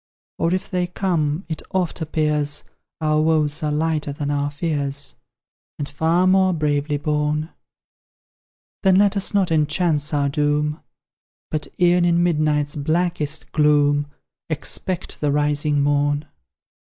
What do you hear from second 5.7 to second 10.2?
And far more bravely borne. Then let us not enhance